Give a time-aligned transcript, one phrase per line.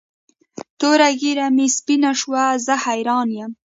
[0.79, 3.51] توره ږیره مې سپینه شوه زه حیران یم.